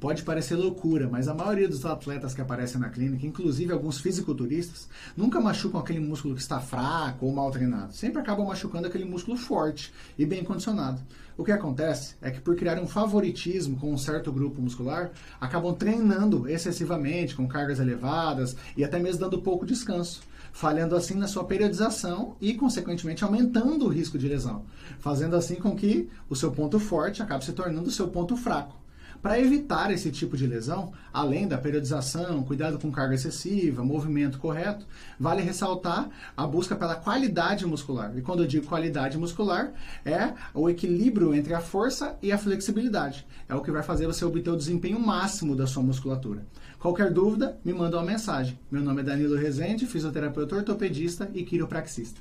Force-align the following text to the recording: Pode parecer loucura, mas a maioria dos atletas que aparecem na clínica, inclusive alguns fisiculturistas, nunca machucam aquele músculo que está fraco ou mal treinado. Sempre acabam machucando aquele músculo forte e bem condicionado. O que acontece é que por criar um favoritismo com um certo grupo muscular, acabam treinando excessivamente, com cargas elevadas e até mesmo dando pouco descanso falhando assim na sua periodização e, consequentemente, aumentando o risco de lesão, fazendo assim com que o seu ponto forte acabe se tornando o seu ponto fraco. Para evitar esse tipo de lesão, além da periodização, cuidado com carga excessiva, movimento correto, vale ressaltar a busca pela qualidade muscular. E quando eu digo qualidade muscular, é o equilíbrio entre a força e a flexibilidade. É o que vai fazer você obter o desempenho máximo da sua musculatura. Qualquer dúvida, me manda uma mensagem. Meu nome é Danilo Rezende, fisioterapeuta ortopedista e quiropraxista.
Pode 0.00 0.22
parecer 0.22 0.54
loucura, 0.54 1.08
mas 1.10 1.26
a 1.26 1.34
maioria 1.34 1.68
dos 1.68 1.84
atletas 1.84 2.32
que 2.32 2.40
aparecem 2.40 2.80
na 2.80 2.88
clínica, 2.88 3.26
inclusive 3.26 3.72
alguns 3.72 4.00
fisiculturistas, 4.00 4.88
nunca 5.16 5.40
machucam 5.40 5.80
aquele 5.80 5.98
músculo 5.98 6.36
que 6.36 6.40
está 6.40 6.60
fraco 6.60 7.26
ou 7.26 7.32
mal 7.32 7.50
treinado. 7.50 7.92
Sempre 7.92 8.20
acabam 8.20 8.46
machucando 8.46 8.86
aquele 8.86 9.04
músculo 9.04 9.36
forte 9.36 9.92
e 10.16 10.24
bem 10.24 10.44
condicionado. 10.44 11.02
O 11.36 11.42
que 11.42 11.50
acontece 11.50 12.14
é 12.22 12.30
que 12.30 12.40
por 12.40 12.54
criar 12.54 12.78
um 12.80 12.86
favoritismo 12.86 13.76
com 13.76 13.92
um 13.92 13.98
certo 13.98 14.30
grupo 14.30 14.62
muscular, 14.62 15.10
acabam 15.40 15.74
treinando 15.74 16.48
excessivamente, 16.48 17.34
com 17.34 17.48
cargas 17.48 17.80
elevadas 17.80 18.54
e 18.76 18.84
até 18.84 19.00
mesmo 19.00 19.20
dando 19.20 19.42
pouco 19.42 19.66
descanso 19.66 20.20
falhando 20.50 20.96
assim 20.96 21.14
na 21.14 21.28
sua 21.28 21.44
periodização 21.44 22.34
e, 22.40 22.54
consequentemente, 22.54 23.22
aumentando 23.22 23.84
o 23.84 23.88
risco 23.88 24.18
de 24.18 24.26
lesão, 24.26 24.64
fazendo 24.98 25.36
assim 25.36 25.56
com 25.56 25.76
que 25.76 26.08
o 26.28 26.34
seu 26.34 26.50
ponto 26.50 26.80
forte 26.80 27.22
acabe 27.22 27.44
se 27.44 27.52
tornando 27.52 27.88
o 27.88 27.92
seu 27.92 28.08
ponto 28.08 28.36
fraco. 28.36 28.74
Para 29.20 29.40
evitar 29.40 29.90
esse 29.90 30.12
tipo 30.12 30.36
de 30.36 30.46
lesão, 30.46 30.92
além 31.12 31.48
da 31.48 31.58
periodização, 31.58 32.42
cuidado 32.44 32.78
com 32.78 32.92
carga 32.92 33.16
excessiva, 33.16 33.82
movimento 33.82 34.38
correto, 34.38 34.86
vale 35.18 35.42
ressaltar 35.42 36.08
a 36.36 36.46
busca 36.46 36.76
pela 36.76 36.94
qualidade 36.94 37.66
muscular. 37.66 38.16
E 38.16 38.22
quando 38.22 38.44
eu 38.44 38.46
digo 38.46 38.66
qualidade 38.66 39.18
muscular, 39.18 39.72
é 40.04 40.32
o 40.54 40.70
equilíbrio 40.70 41.34
entre 41.34 41.52
a 41.52 41.60
força 41.60 42.16
e 42.22 42.30
a 42.30 42.38
flexibilidade. 42.38 43.26
É 43.48 43.54
o 43.54 43.60
que 43.60 43.72
vai 43.72 43.82
fazer 43.82 44.06
você 44.06 44.24
obter 44.24 44.50
o 44.50 44.56
desempenho 44.56 45.00
máximo 45.00 45.56
da 45.56 45.66
sua 45.66 45.82
musculatura. 45.82 46.46
Qualquer 46.78 47.12
dúvida, 47.12 47.58
me 47.64 47.72
manda 47.72 47.96
uma 47.96 48.06
mensagem. 48.06 48.56
Meu 48.70 48.82
nome 48.82 49.00
é 49.00 49.04
Danilo 49.04 49.36
Rezende, 49.36 49.84
fisioterapeuta 49.84 50.54
ortopedista 50.54 51.28
e 51.34 51.42
quiropraxista. 51.42 52.16